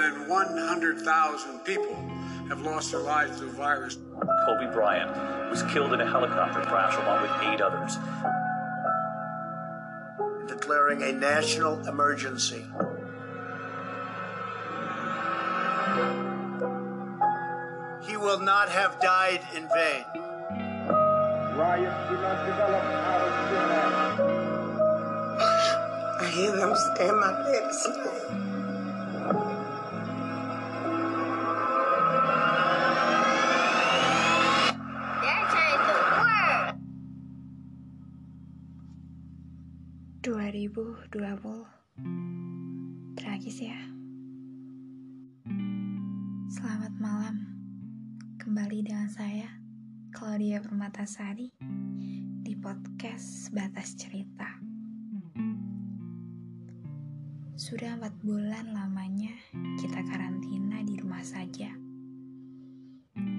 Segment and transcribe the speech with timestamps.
[0.00, 1.94] than 100,000 people
[2.48, 3.98] have lost their lives to the virus.
[4.46, 7.98] Kobe Bryant was killed in a helicopter crash along with eight others.
[10.48, 12.64] Declaring a national emergency.
[18.08, 20.04] He will not have died in vain.
[21.56, 23.70] Riots do not develop out of thin.
[26.20, 28.49] I hear them say my last name.
[40.70, 41.66] 2020
[43.18, 43.74] Tragis ya.
[46.46, 47.42] Selamat malam.
[48.38, 49.50] Kembali dengan saya
[50.14, 51.50] Claudia Permatasari
[52.46, 54.46] Di podcast Batas Cerita.
[57.58, 59.34] Sudah empat bulan lamanya
[59.74, 61.74] kita karantina di rumah saja.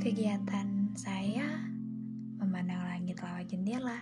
[0.00, 1.44] Kegiatan saya
[2.40, 4.00] memandang langit lewat jendela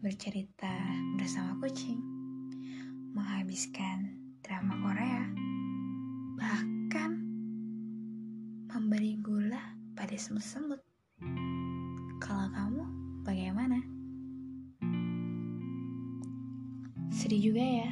[0.00, 0.72] bercerita
[1.20, 2.09] bersama kucing,
[3.10, 5.24] menghabiskan drama Korea,
[6.38, 7.18] bahkan
[8.70, 10.78] memberi gula pada semut-semut.
[12.22, 12.84] Kalau kamu
[13.26, 13.78] bagaimana?
[17.10, 17.90] Sedih juga ya,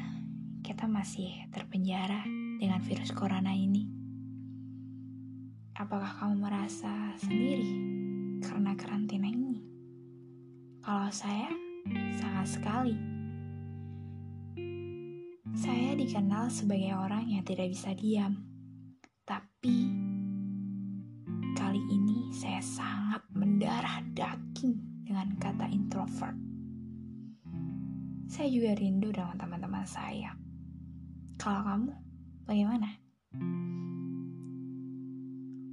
[0.63, 2.23] kita masih terpenjara
[2.63, 3.91] dengan virus corona ini.
[5.75, 7.71] Apakah kamu merasa sendiri
[8.43, 9.63] karena karantina ini?
[10.83, 11.51] Kalau saya,
[12.19, 13.18] sangat sekali.
[15.59, 18.47] Saya dikenal sebagai orang yang tidak bisa diam,
[19.27, 19.91] tapi
[21.59, 26.39] kali ini saya sangat mendarah daging dengan kata introvert.
[28.31, 30.31] Saya juga rindu dengan teman-teman saya.
[31.43, 31.93] Kalau kamu,
[32.47, 32.95] bagaimana?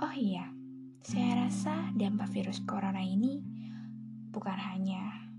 [0.02, 0.50] Oh iya,
[1.06, 3.38] saya rasa dampak virus corona ini
[4.34, 5.30] bukan hanya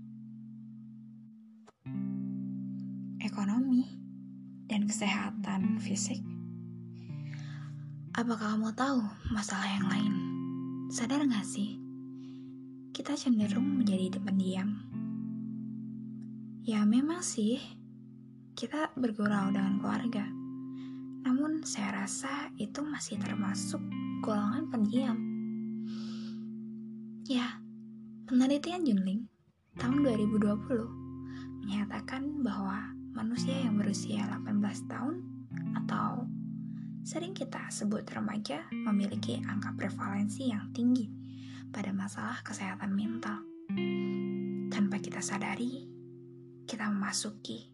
[3.19, 4.06] ekonomi,
[4.67, 6.19] dan kesehatan fisik.
[8.11, 8.99] Apakah kamu tahu
[9.31, 10.13] masalah yang lain?
[10.91, 11.79] Sadar gak sih?
[12.91, 14.83] Kita cenderung menjadi pendiam.
[16.67, 17.61] Ya memang sih,
[18.57, 20.25] kita bergurau dengan keluarga.
[21.23, 23.79] Namun saya rasa itu masih termasuk
[24.25, 25.17] golongan pendiam.
[27.29, 27.61] Ya,
[28.25, 29.29] penelitian Junling
[29.77, 35.25] tahun 2020 menyatakan bahwa manusia yang berusia 18 tahun
[35.73, 36.29] atau
[37.01, 41.09] sering kita sebut remaja memiliki angka prevalensi yang tinggi
[41.73, 43.41] pada masalah kesehatan mental.
[44.69, 45.89] Tanpa kita sadari,
[46.69, 47.73] kita memasuki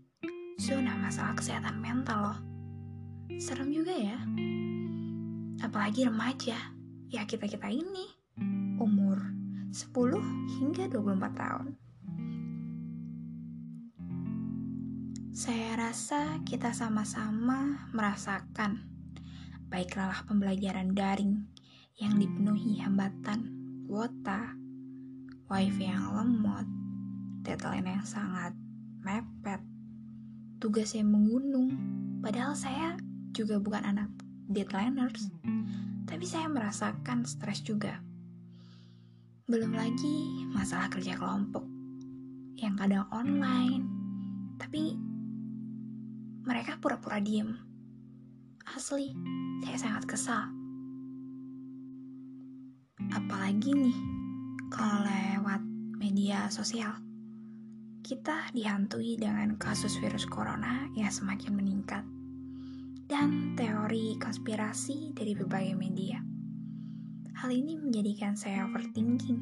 [0.55, 2.39] zona masalah kesehatan mental loh.
[3.35, 4.15] Serem juga ya.
[5.59, 6.55] Apalagi remaja,
[7.11, 8.07] ya kita-kita ini
[8.79, 9.19] umur
[9.75, 9.91] 10
[10.55, 11.75] hingga 24 tahun.
[15.33, 18.85] Saya rasa kita sama-sama merasakan
[19.65, 21.49] baik lelah pembelajaran daring
[21.97, 23.49] yang dipenuhi hambatan
[23.89, 24.53] kuota,
[25.49, 26.69] wifi yang lemot,
[27.41, 28.53] deadline yang sangat
[29.01, 29.57] mepet,
[30.61, 31.81] tugas yang menggunung.
[32.21, 32.93] Padahal saya
[33.33, 34.13] juga bukan anak
[34.53, 35.33] deadliners,
[36.05, 38.05] tapi saya merasakan stres juga.
[39.49, 41.65] Belum lagi masalah kerja kelompok
[42.61, 43.89] yang kadang online,
[44.61, 45.12] tapi
[46.43, 47.55] mereka pura-pura diem.
[48.67, 49.15] Asli,
[49.63, 50.43] saya sangat kesal.
[53.15, 53.97] Apalagi nih,
[54.67, 55.61] kalau lewat
[55.99, 56.99] media sosial,
[58.03, 62.03] kita dihantui dengan kasus virus corona yang semakin meningkat
[63.07, 66.19] dan teori konspirasi dari berbagai media.
[67.39, 69.39] Hal ini menjadikan saya overthinking,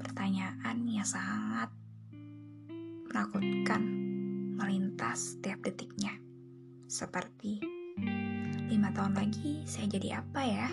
[0.00, 1.68] pertanyaan yang sangat
[3.12, 4.13] menakutkan
[4.54, 6.14] melintas setiap detiknya.
[6.86, 7.58] Seperti,
[8.70, 10.68] lima tahun lagi saya jadi apa ya?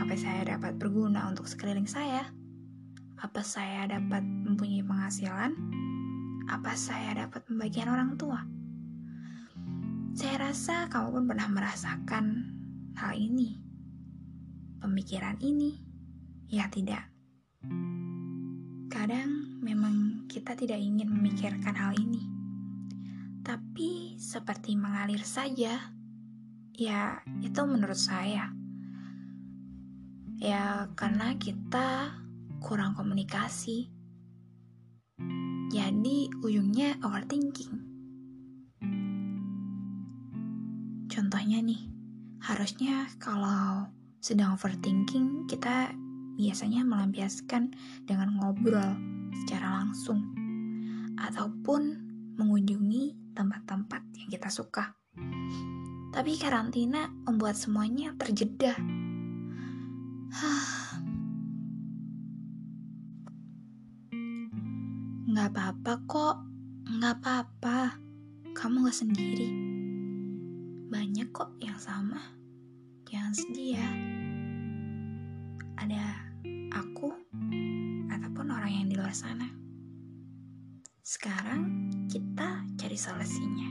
[0.00, 2.32] Apa saya dapat berguna untuk sekeliling saya?
[3.20, 5.52] Apa saya dapat mempunyai penghasilan?
[6.48, 8.40] Apa saya dapat membagian orang tua?
[10.12, 12.24] Saya rasa kamu pun pernah merasakan
[12.96, 13.56] hal ini.
[14.82, 15.78] Pemikiran ini,
[16.50, 17.08] ya tidak.
[18.92, 22.41] Kadang memang kita tidak ingin memikirkan hal ini.
[23.42, 25.92] Tapi seperti mengalir saja.
[26.72, 28.50] Ya, itu menurut saya.
[30.42, 32.18] Ya, karena kita
[32.62, 33.90] kurang komunikasi.
[35.70, 37.74] Jadi ujungnya overthinking.
[41.12, 41.92] Contohnya nih,
[42.42, 43.86] Harusnya kalau
[44.18, 45.94] sedang overthinking, kita
[46.34, 47.70] biasanya melampiaskan
[48.02, 48.98] dengan ngobrol
[49.30, 50.26] secara langsung
[51.22, 52.02] ataupun
[52.36, 54.94] mengunjungi tempat-tempat yang kita suka.
[56.12, 58.76] Tapi karantina membuat semuanya terjeda.
[65.32, 66.36] Nggak apa-apa kok,
[66.92, 67.96] nggak apa-apa.
[68.52, 69.48] Kamu gak sendiri.
[70.92, 72.20] Banyak kok yang sama.
[73.08, 73.88] Jangan sedih ya.
[75.80, 76.04] Ada
[76.76, 77.16] aku
[78.12, 79.61] ataupun orang yang di luar sana.
[81.12, 81.68] Sekarang
[82.08, 83.68] kita cari solusinya.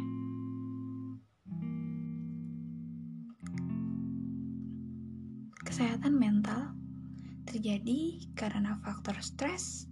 [5.65, 6.77] Kesehatan mental
[7.49, 9.89] terjadi karena faktor stres,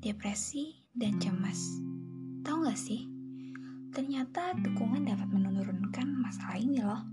[0.00, 1.84] depresi, dan cemas.
[2.40, 3.04] Tahu gak sih?
[3.92, 7.04] Ternyata dukungan dapat menurunkan masalah ini loh.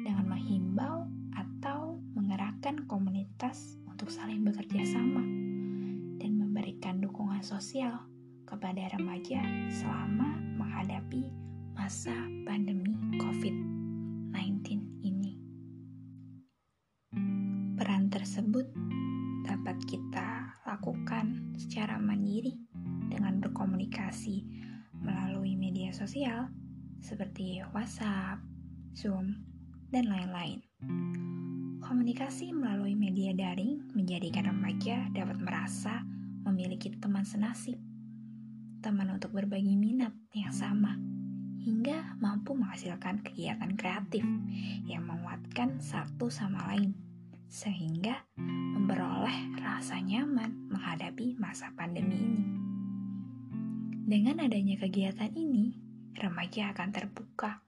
[0.03, 5.23] Dengan menghimbau atau mengerahkan komunitas untuk saling bekerja sama
[6.19, 8.03] dan memberikan dukungan sosial
[8.43, 9.39] kepada remaja
[9.71, 11.31] selama menghadapi
[11.79, 12.11] masa
[12.43, 12.91] pandemi
[27.05, 28.41] seperti WhatsApp,
[28.97, 29.37] Zoom,
[29.93, 30.65] dan lain-lain.
[31.85, 36.01] Komunikasi melalui media daring menjadikan remaja dapat merasa
[36.49, 37.77] memiliki teman senasib,
[38.81, 40.97] teman untuk berbagi minat yang sama,
[41.61, 44.25] hingga mampu menghasilkan kegiatan kreatif
[44.89, 46.97] yang menguatkan satu sama lain,
[47.45, 52.43] sehingga memperoleh rasa nyaman menghadapi masa pandemi ini.
[54.05, 55.84] Dengan adanya kegiatan ini,
[56.17, 57.61] remaja akan terbuka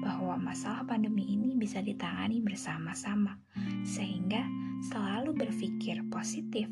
[0.00, 3.40] bahwa masalah pandemi ini bisa ditangani bersama-sama,
[3.82, 4.46] sehingga
[4.86, 6.70] selalu berpikir positif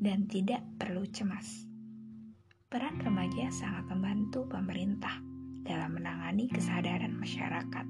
[0.00, 1.68] dan tidak perlu cemas.
[2.70, 5.20] Peran remaja sangat membantu pemerintah
[5.66, 7.86] dalam menangani kesadaran masyarakat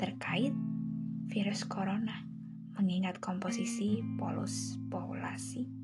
[0.00, 0.50] terkait
[1.30, 2.26] virus corona,
[2.74, 5.82] mengingat komposisi polus populasi.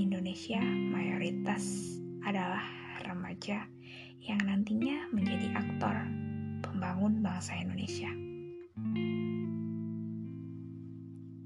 [0.00, 2.62] Indonesia mayoritas adalah
[3.02, 3.66] remaja
[4.20, 5.96] yang nantinya menjadi aktor
[6.60, 8.12] pembangun bangsa Indonesia.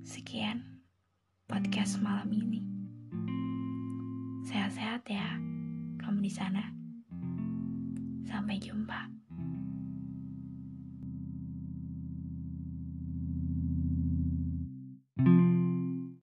[0.02, 0.82] Sekian
[1.46, 2.60] podcast malam ini.
[4.50, 5.38] Sehat-sehat ya,
[6.02, 6.62] kamu di sana.
[8.26, 9.23] Sampai jumpa.